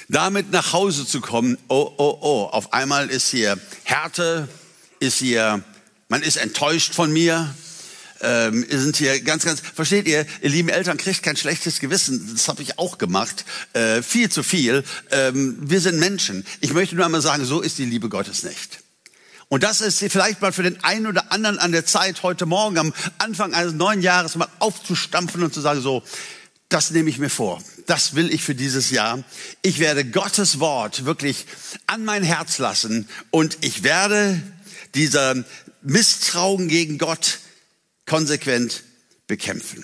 [0.08, 4.48] damit nach Hause zu kommen, oh, oh, oh, auf einmal ist hier Härte,
[5.00, 5.64] ist hier
[6.10, 7.54] man ist enttäuscht von mir.
[8.22, 12.32] Ähm, sind hier ganz, ganz, versteht ihr, ihr lieben Eltern, kriegt kein schlechtes Gewissen.
[12.34, 13.44] Das habe ich auch gemacht.
[13.74, 14.84] Äh, viel zu viel.
[15.12, 16.46] Ähm, wir sind Menschen.
[16.62, 18.80] Ich möchte nur einmal sagen, so ist die Liebe Gottes nicht.
[19.48, 22.78] Und das ist vielleicht mal für den einen oder anderen an der Zeit, heute Morgen
[22.78, 26.02] am Anfang eines neuen Jahres mal aufzustampfen und zu sagen, so,
[26.70, 27.62] das nehme ich mir vor.
[27.86, 29.24] Das will ich für dieses Jahr.
[29.62, 31.46] Ich werde Gottes Wort wirklich
[31.86, 34.42] an mein Herz lassen und ich werde
[34.96, 35.44] dieser
[35.82, 37.40] Misstrauen gegen Gott
[38.06, 38.84] konsequent
[39.28, 39.84] bekämpfen.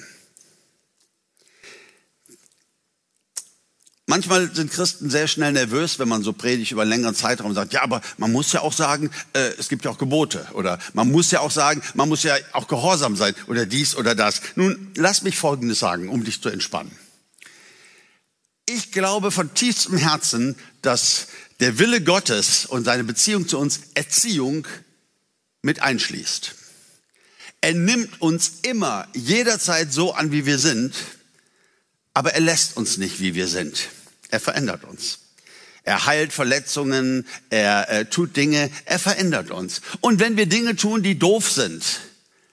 [4.12, 7.56] Manchmal sind Christen sehr schnell nervös, wenn man so predigt über einen längeren Zeitraum und
[7.56, 10.80] sagt, ja, aber man muss ja auch sagen, äh, es gibt ja auch Gebote oder
[10.94, 14.42] man muss ja auch sagen, man muss ja auch gehorsam sein oder dies oder das.
[14.56, 16.92] Nun, lass mich Folgendes sagen, um dich zu entspannen.
[18.68, 21.28] Ich glaube von tiefstem Herzen, dass
[21.62, 24.68] der Wille Gottes und seine Beziehung zu uns Erziehung
[25.62, 26.56] mit einschließt.
[27.62, 30.96] Er nimmt uns immer, jederzeit so an, wie wir sind,
[32.14, 33.90] aber er lässt uns nicht, wie wir sind.
[34.30, 35.20] Er verändert uns.
[35.84, 39.82] Er heilt Verletzungen, er, er tut Dinge, er verändert uns.
[40.00, 41.84] Und wenn wir Dinge tun, die doof sind,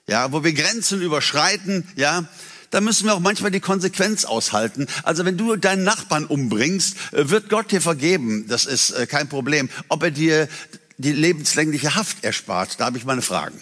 [0.06, 2.26] ja, wo wir Grenzen überschreiten, ja,
[2.70, 4.86] da müssen wir auch manchmal die Konsequenz aushalten.
[5.02, 8.46] Also wenn du deinen Nachbarn umbringst, äh, wird Gott dir vergeben.
[8.48, 9.70] Das ist äh, kein Problem.
[9.88, 10.48] Ob er dir
[10.98, 13.60] die lebenslängliche Haft erspart, da habe ich meine Fragen.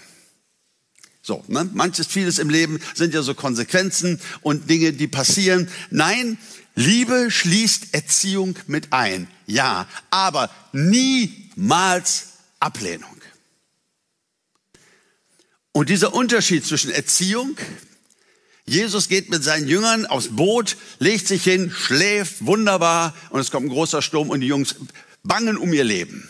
[1.22, 1.68] So, ne?
[1.74, 5.68] manches, vieles im Leben sind ja so Konsequenzen und Dinge, die passieren.
[5.90, 6.38] Nein,
[6.74, 9.28] Liebe schließt Erziehung mit ein.
[9.46, 12.28] Ja, aber niemals
[12.60, 13.10] Ablehnung.
[15.72, 17.56] Und dieser Unterschied zwischen Erziehung
[18.68, 23.66] Jesus geht mit seinen Jüngern aufs Boot, legt sich hin, schläft, wunderbar, und es kommt
[23.66, 24.74] ein großer Sturm und die Jungs
[25.22, 26.28] bangen um ihr Leben.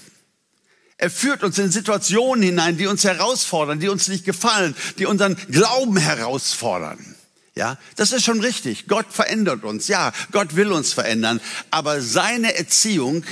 [0.98, 5.36] Er führt uns in Situationen hinein, die uns herausfordern, die uns nicht gefallen, die unseren
[5.50, 7.16] Glauben herausfordern.
[7.54, 8.86] Ja, das ist schon richtig.
[8.86, 9.88] Gott verändert uns.
[9.88, 11.40] Ja, Gott will uns verändern.
[11.70, 13.24] Aber seine Erziehung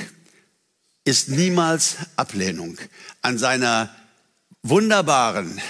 [1.05, 2.79] ist niemals Ablehnung
[3.20, 3.94] an seiner
[4.62, 5.61] wunderbaren,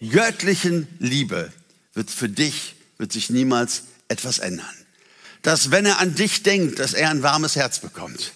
[0.00, 1.52] göttlichen Liebe
[1.94, 4.66] wird für dich, wird sich niemals etwas ändern.
[5.42, 8.32] Dass wenn er an dich denkt, dass er ein warmes Herz bekommt.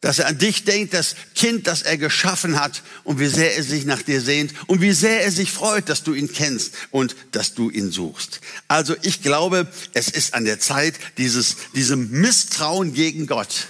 [0.00, 3.62] Dass er an dich denkt, das Kind, das er geschaffen hat und wie sehr er
[3.62, 7.14] sich nach dir sehnt und wie sehr er sich freut, dass du ihn kennst und
[7.32, 8.40] dass du ihn suchst.
[8.66, 13.68] Also ich glaube, es ist an der Zeit, dieses, diesem Misstrauen gegen Gott,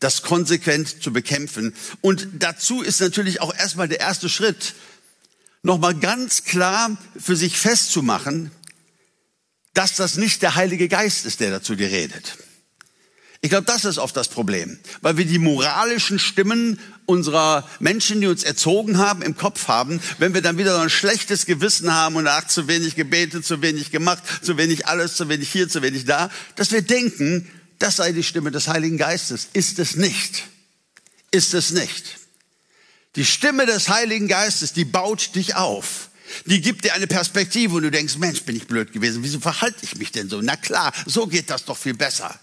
[0.00, 1.74] das konsequent zu bekämpfen.
[2.00, 4.74] Und dazu ist natürlich auch erstmal der erste Schritt,
[5.62, 8.50] nochmal ganz klar für sich festzumachen,
[9.74, 12.38] dass das nicht der Heilige Geist ist, der dazu dir redet.
[13.42, 18.26] Ich glaube, das ist oft das Problem, weil wir die moralischen Stimmen unserer Menschen, die
[18.26, 20.00] uns erzogen haben, im Kopf haben.
[20.18, 23.62] Wenn wir dann wieder so ein schlechtes Gewissen haben und ach, zu wenig gebetet, zu
[23.62, 27.96] wenig gemacht, zu wenig alles, zu wenig hier, zu wenig da, dass wir denken, das
[27.96, 29.48] sei die Stimme des Heiligen Geistes.
[29.52, 30.44] Ist es nicht.
[31.30, 32.18] Ist es nicht.
[33.16, 36.10] Die Stimme des Heiligen Geistes, die baut dich auf.
[36.46, 39.22] Die gibt dir eine Perspektive und du denkst, Mensch, bin ich blöd gewesen.
[39.22, 40.40] Wieso verhalte ich mich denn so?
[40.42, 42.38] Na klar, so geht das doch viel besser.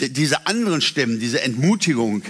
[0.00, 2.22] Diese anderen Stimmen, diese Entmutigung,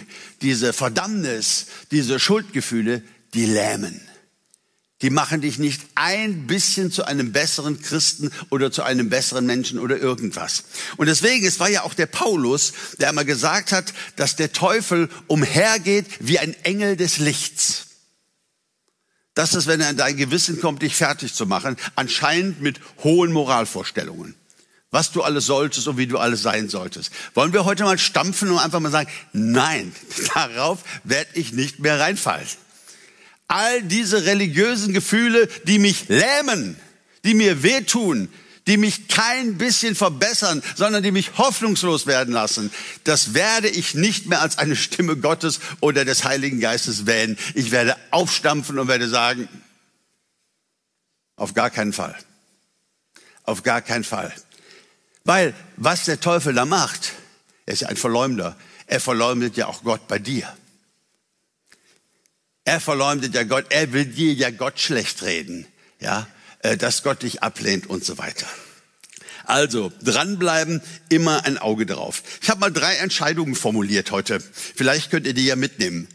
[0.43, 3.03] diese Verdammnis, diese Schuldgefühle,
[3.35, 4.01] die lähmen.
[5.01, 9.79] Die machen dich nicht ein bisschen zu einem besseren Christen oder zu einem besseren Menschen
[9.79, 10.65] oder irgendwas.
[10.97, 15.09] Und deswegen, es war ja auch der Paulus, der einmal gesagt hat, dass der Teufel
[15.29, 17.87] umhergeht wie ein Engel des Lichts.
[19.35, 23.31] Das ist, wenn er in dein Gewissen kommt, dich fertig zu machen, anscheinend mit hohen
[23.31, 24.35] Moralvorstellungen.
[24.91, 27.13] Was du alles solltest und wie du alles sein solltest.
[27.35, 29.95] Wollen wir heute mal stampfen und einfach mal sagen, nein,
[30.35, 32.49] darauf werde ich nicht mehr reinfallen
[33.49, 36.77] all diese religiösen Gefühle, die mich lähmen,
[37.25, 38.29] die mir wehtun,
[38.67, 42.71] die mich kein bisschen verbessern, sondern die mich hoffnungslos werden lassen,
[43.05, 47.39] das werde ich nicht mehr als eine Stimme Gottes oder des Heiligen Geistes wählen.
[47.55, 49.49] Ich werde aufstampfen und werde sagen,
[51.37, 52.17] auf gar keinen Fall.
[53.45, 54.35] Auf gar keinen Fall.
[55.29, 57.13] Weil was der Teufel da macht,
[57.67, 58.57] er ist ja ein Verleumder.
[58.87, 60.51] Er verleumdet ja auch Gott bei dir.
[62.65, 65.67] Er verleumdet ja Gott, er will dir ja Gott schlecht reden,
[66.01, 66.27] ja,
[66.61, 68.47] äh, dass Gott dich ablehnt und so weiter.
[69.45, 72.23] Also dranbleiben, immer ein Auge drauf.
[72.41, 74.41] Ich habe mal drei Entscheidungen formuliert heute.
[74.41, 76.09] Vielleicht könnt ihr die ja mitnehmen.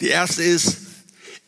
[0.00, 0.78] Die erste ist,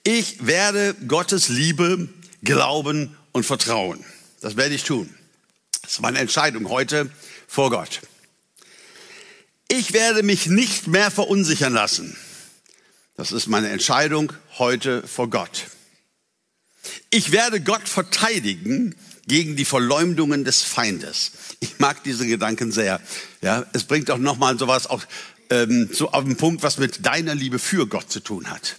[0.05, 2.11] ich werde Gottes Liebe
[2.43, 4.05] glauben und vertrauen.
[4.41, 5.15] Das werde ich tun.
[5.83, 7.11] Das ist meine Entscheidung heute
[7.47, 8.01] vor Gott.
[9.69, 12.17] Ich werde mich nicht mehr verunsichern lassen.
[13.17, 15.67] Das ist meine Entscheidung heute vor Gott.
[17.11, 18.95] Ich werde Gott verteidigen
[19.27, 21.33] gegen die Verleumdungen des Feindes.
[21.61, 23.01] Ich mag diese Gedanken sehr.
[23.43, 25.05] Ja, es bringt auch nochmal sowas auch
[25.51, 28.79] ähm, so auf den Punkt, was mit deiner Liebe für Gott zu tun hat.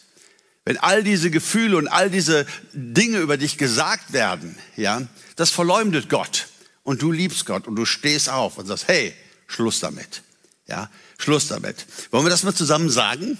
[0.63, 5.01] Wenn all diese Gefühle und all diese Dinge über dich gesagt werden, ja,
[5.35, 6.47] das verleumdet Gott.
[6.83, 9.13] Und du liebst Gott und du stehst auf und sagst, hey,
[9.47, 10.23] Schluss damit.
[10.67, 11.85] Ja, Schluss damit.
[12.11, 13.37] Wollen wir das mal zusammen sagen?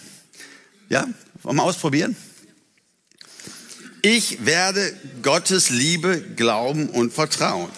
[0.90, 1.08] Ja,
[1.44, 2.16] wollen wir ausprobieren?
[4.02, 7.70] Ich werde Gottes Liebe glauben und vertrauen.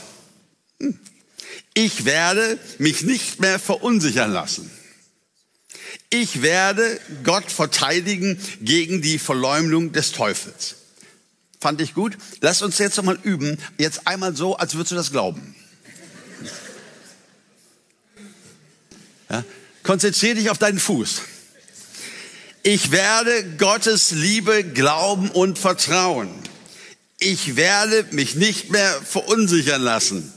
[0.79, 0.97] Hm.
[1.73, 4.71] Ich werde mich nicht mehr verunsichern lassen.
[6.13, 10.75] Ich werde Gott verteidigen gegen die Verleumdung des Teufels.
[11.59, 12.19] Fand ich gut.
[12.39, 13.57] Lass uns jetzt nochmal üben.
[13.79, 15.55] Jetzt einmal so, als würdest du das glauben.
[19.27, 19.43] Ja?
[19.81, 21.23] Konzentriere dich auf deinen Fuß.
[22.61, 26.29] Ich werde Gottes Liebe glauben und vertrauen.
[27.17, 30.31] Ich werde mich nicht mehr verunsichern lassen.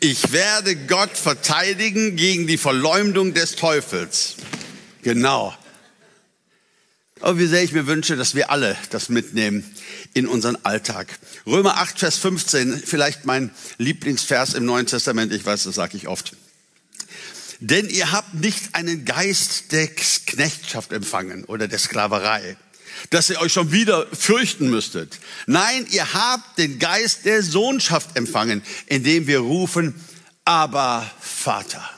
[0.00, 4.36] Ich werde Gott verteidigen gegen die Verleumdung des Teufels.
[5.02, 5.54] Genau.
[7.20, 9.64] Aber wie sehr ich mir wünsche, dass wir alle das mitnehmen
[10.14, 11.18] in unseren Alltag.
[11.46, 16.08] Römer 8, Vers 15, vielleicht mein Lieblingsvers im Neuen Testament, ich weiß, das sage ich
[16.08, 16.34] oft.
[17.60, 22.56] Denn ihr habt nicht einen Geist der Knechtschaft empfangen oder der Sklaverei,
[23.10, 25.18] dass ihr euch schon wieder fürchten müsstet.
[25.46, 29.94] Nein, ihr habt den Geist der Sohnschaft empfangen, indem wir rufen,
[30.46, 31.88] aber Vater.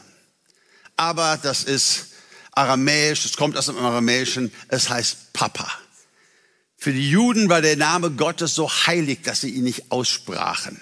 [0.97, 2.12] Aber das ist
[2.53, 5.71] aramäisch, es kommt aus dem Aramäischen, es heißt Papa.
[6.77, 10.81] Für die Juden war der Name Gottes so heilig, dass sie ihn nicht aussprachen.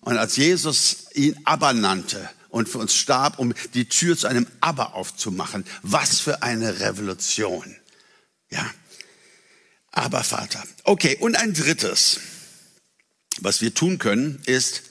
[0.00, 4.46] Und als Jesus ihn Abba nannte und für uns starb, um die Tür zu einem
[4.60, 7.76] Abba aufzumachen, was für eine Revolution.
[8.50, 8.68] Ja.
[9.90, 10.62] Aber Vater.
[10.84, 12.20] Okay, und ein drittes,
[13.40, 14.82] was wir tun können, ist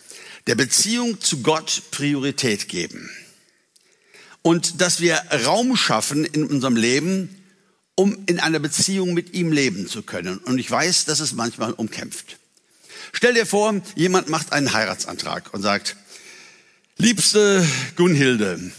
[0.47, 3.09] der Beziehung zu Gott Priorität geben
[4.45, 7.43] und dass wir Raum schaffen in unserem Leben,
[7.95, 10.37] um in einer Beziehung mit ihm leben zu können.
[10.37, 12.37] Und ich weiß, dass es manchmal umkämpft.
[13.11, 15.95] Stell dir vor, jemand macht einen Heiratsantrag und sagt,
[16.97, 18.71] liebste Gunhilde,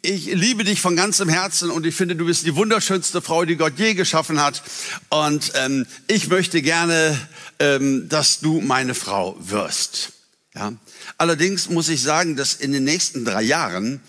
[0.00, 3.56] ich liebe dich von ganzem Herzen und ich finde, du bist die wunderschönste Frau, die
[3.56, 4.62] Gott je geschaffen hat.
[5.10, 7.20] Und ähm, ich möchte gerne,
[7.58, 10.12] ähm, dass du meine Frau wirst.
[10.54, 10.72] Ja?
[11.18, 14.00] Allerdings muss ich sagen, dass in den nächsten drei Jahren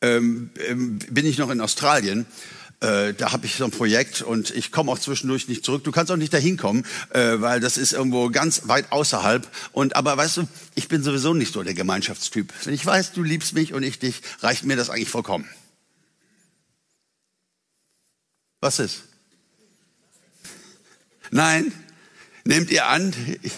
[0.00, 2.26] ähm, ähm, bin ich noch in Australien.
[2.80, 5.82] Äh, da habe ich so ein Projekt und ich komme auch zwischendurch nicht zurück.
[5.82, 9.48] Du kannst auch nicht dahin kommen, äh, weil das ist irgendwo ganz weit außerhalb.
[9.72, 12.52] Und aber weißt du, ich bin sowieso nicht so der Gemeinschaftstyp.
[12.64, 15.48] Wenn ich weiß, du liebst mich und ich dich, reicht mir das eigentlich vollkommen.
[18.60, 19.02] Was ist?
[21.30, 21.72] Nein,
[22.44, 23.12] nehmt ihr an?
[23.42, 23.52] Ich,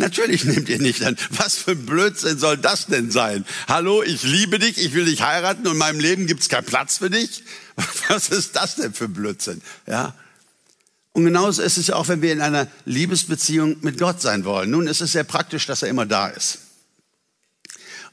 [0.00, 1.14] Natürlich nehmt ihr nicht an.
[1.28, 3.44] Was für ein Blödsinn soll das denn sein?
[3.68, 6.64] Hallo, ich liebe dich, ich will dich heiraten und in meinem Leben gibt es keinen
[6.64, 7.44] Platz für dich?
[8.08, 9.60] Was ist das denn für ein Blödsinn?
[9.86, 10.14] Ja?
[11.12, 14.70] Und genauso ist es ja auch, wenn wir in einer Liebesbeziehung mit Gott sein wollen.
[14.70, 16.69] Nun ist es sehr praktisch, dass er immer da ist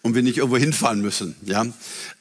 [0.01, 1.35] und wir nicht irgendwo hinfahren müssen.
[1.45, 1.65] Ja,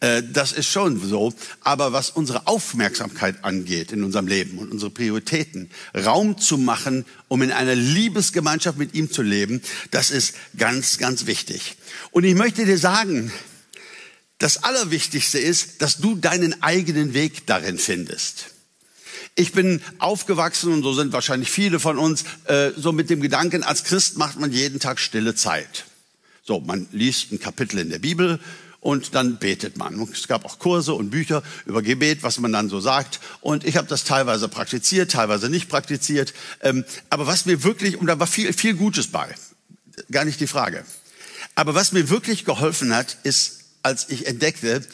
[0.01, 1.33] äh, das ist schon so.
[1.61, 7.43] Aber was unsere Aufmerksamkeit angeht in unserem Leben und unsere Prioritäten, Raum zu machen, um
[7.43, 11.77] in einer Liebesgemeinschaft mit ihm zu leben, das ist ganz, ganz wichtig.
[12.11, 13.33] Und ich möchte dir sagen,
[14.39, 18.47] das Allerwichtigste ist, dass du deinen eigenen Weg darin findest.
[19.35, 23.63] Ich bin aufgewachsen und so sind wahrscheinlich viele von uns äh, so mit dem Gedanken,
[23.63, 25.85] als Christ macht man jeden Tag stille Zeit.
[26.47, 28.39] So, man liest ein Kapitel in der Bibel
[28.79, 30.01] und dann betet man.
[30.13, 33.19] Es gab auch Kurse und Bücher über Gebet, was man dann so sagt.
[33.41, 36.35] Und ich habe das teilweise praktiziert, teilweise nicht praktiziert.
[36.61, 39.35] Ähm, aber was mir wirklich, und da war viel, viel Gutes bei,
[40.13, 40.85] gar nicht die Frage.
[41.57, 44.87] Aber was mir wirklich geholfen hat, ist, als ich entdeckte,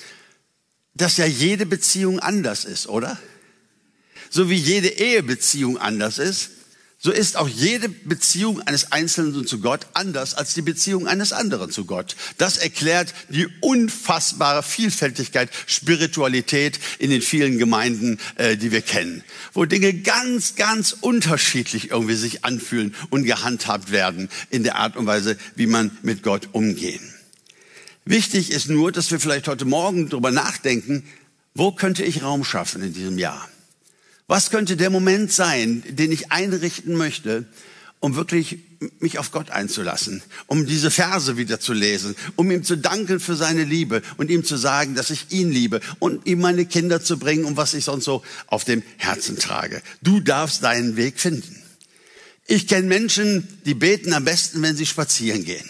[0.95, 3.19] dass ja jede Beziehung anders ist, oder?
[4.31, 6.49] So wie jede Ehebeziehung anders ist,
[7.05, 11.73] so ist auch jede Beziehung eines Einzelnen zu Gott anders als die Beziehung eines anderen
[11.73, 12.15] zu Gott.
[12.39, 19.65] Das erklärt die unfassbare Vielfältigkeit, Spiritualität in den vielen Gemeinden, äh, die wir kennen, wo
[19.65, 25.37] Dinge ganz, ganz unterschiedlich irgendwie sich anfühlen und gehandhabt werden in der Art und Weise,
[25.57, 27.03] wie man mit Gott umgehen.
[28.05, 31.03] Wichtig ist nur, dass wir vielleicht heute Morgen darüber nachdenken,
[31.55, 33.49] wo könnte ich Raum schaffen in diesem Jahr?
[34.33, 37.45] Was könnte der Moment sein, den ich einrichten möchte,
[38.01, 38.61] um wirklich
[38.99, 43.37] mich auf Gott einzulassen, um diese Verse wieder zu lesen, um ihm zu danken für
[43.37, 47.19] seine Liebe und ihm zu sagen, dass ich ihn liebe und ihm meine Kinder zu
[47.19, 49.83] bringen und was ich sonst so auf dem Herzen trage.
[50.01, 51.63] Du darfst deinen Weg finden.
[52.47, 55.69] Ich kenne Menschen, die beten am besten, wenn sie spazieren gehen.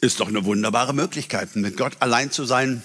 [0.00, 2.82] Ist doch eine wunderbare Möglichkeit, mit Gott allein zu sein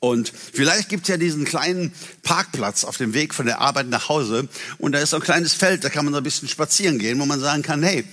[0.00, 1.92] und vielleicht gibt es ja diesen kleinen
[2.22, 5.54] Parkplatz auf dem Weg von der Arbeit nach Hause und da ist so ein kleines
[5.54, 8.04] Feld, da kann man so ein bisschen spazieren gehen, wo man sagen kann, hey,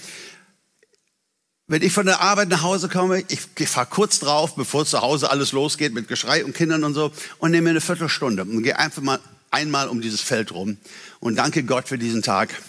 [1.67, 5.29] wenn ich von der Arbeit nach Hause komme, ich, fahre kurz drauf, bevor zu Hause
[5.29, 8.77] alles losgeht mit Geschrei und Kindern und so und nehme mir eine Viertelstunde und gehe
[8.77, 9.19] einfach mal
[9.51, 10.77] einmal um dieses Feld rum
[11.19, 12.61] und danke Gott für diesen Tag.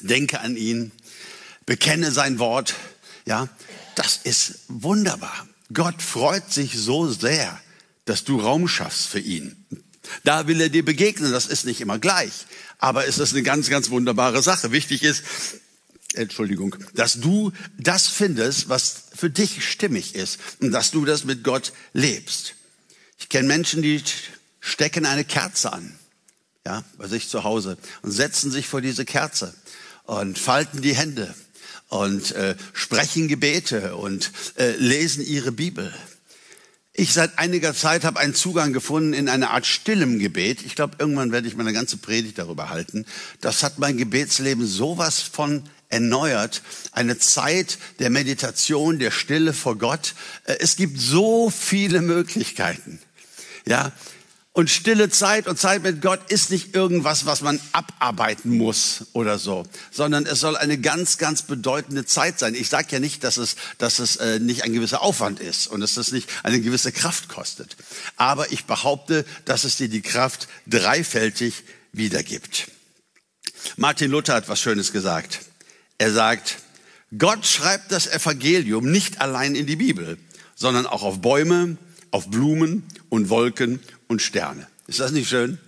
[0.00, 0.90] Denke an ihn,
[1.66, 2.74] bekenne sein Wort,
[3.26, 3.48] ja,
[3.94, 5.46] Das ist wunderbar.
[5.72, 7.60] Gott freut sich so sehr,
[8.04, 9.66] dass du Raum schaffst für ihn.
[10.22, 11.32] Da will er dir begegnen.
[11.32, 12.32] Das ist nicht immer gleich.
[12.78, 14.72] Aber es ist eine ganz, ganz wunderbare Sache.
[14.72, 15.22] Wichtig ist,
[16.14, 21.42] Entschuldigung, dass du das findest, was für dich stimmig ist und dass du das mit
[21.42, 22.54] Gott lebst.
[23.18, 24.02] Ich kenne Menschen, die
[24.60, 25.98] stecken eine Kerze an,
[26.66, 29.54] ja, bei sich zu Hause und setzen sich vor diese Kerze
[30.04, 31.34] und falten die Hände
[31.88, 35.92] und äh, sprechen Gebete und äh, lesen ihre Bibel.
[36.96, 40.62] Ich seit einiger Zeit habe einen Zugang gefunden in eine Art stillem Gebet.
[40.64, 43.04] Ich glaube, irgendwann werde ich meine ganze Predigt darüber halten.
[43.40, 46.62] Das hat mein Gebetsleben sowas von erneuert.
[46.92, 50.14] Eine Zeit der Meditation, der Stille vor Gott.
[50.44, 53.00] Äh, es gibt so viele Möglichkeiten.
[53.66, 53.90] Ja,
[54.54, 59.38] und stille Zeit und Zeit mit Gott ist nicht irgendwas, was man abarbeiten muss oder
[59.38, 62.54] so, sondern es soll eine ganz, ganz bedeutende Zeit sein.
[62.54, 65.80] Ich sage ja nicht, dass es, dass es äh, nicht ein gewisser Aufwand ist und
[65.80, 67.76] dass es nicht eine gewisse Kraft kostet.
[68.16, 72.68] Aber ich behaupte, dass es dir die Kraft dreifältig wiedergibt.
[73.76, 75.40] Martin Luther hat was Schönes gesagt.
[75.98, 76.58] Er sagt,
[77.18, 80.16] Gott schreibt das Evangelium nicht allein in die Bibel,
[80.54, 81.76] sondern auch auf Bäume,
[82.14, 84.68] auf Blumen und Wolken und Sterne.
[84.86, 85.58] Ist das nicht schön?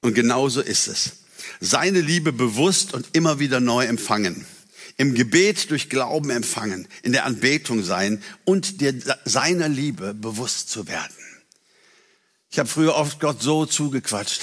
[0.00, 1.18] Und genauso ist es.
[1.60, 4.44] Seine Liebe bewusst und immer wieder neu empfangen.
[4.96, 8.92] Im Gebet durch Glauben empfangen, in der Anbetung sein und dir
[9.24, 11.14] seiner Liebe bewusst zu werden.
[12.50, 14.42] Ich habe früher oft Gott so zugequatscht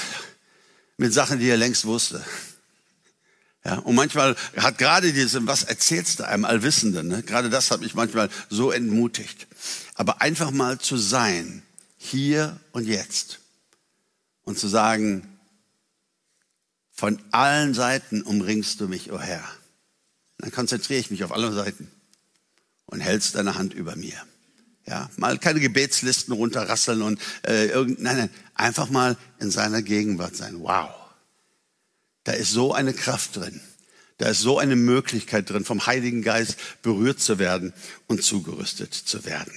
[0.96, 2.24] mit Sachen, die er längst wusste.
[3.70, 7.22] Ja, und manchmal hat gerade diese, was erzählst du einem Allwissenden, ne?
[7.22, 9.46] gerade das hat mich manchmal so entmutigt.
[9.94, 11.62] Aber einfach mal zu sein,
[11.96, 13.42] hier und jetzt.
[14.42, 15.38] Und zu sagen,
[16.92, 19.44] von allen Seiten umringst du mich, o oh Herr.
[20.40, 21.92] Dann konzentriere ich mich auf alle Seiten
[22.88, 24.20] und hältst deine Hand über mir.
[24.88, 30.36] Ja, mal keine Gebetslisten runterrasseln und äh, irgend, nein, nein, einfach mal in seiner Gegenwart
[30.36, 30.60] sein.
[30.60, 30.99] Wow.
[32.30, 33.60] Da ist so eine Kraft drin.
[34.20, 37.74] Da ist so eine Möglichkeit drin, vom Heiligen Geist berührt zu werden
[38.06, 39.52] und zugerüstet zu werden.